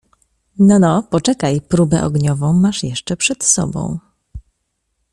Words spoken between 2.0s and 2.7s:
ogniową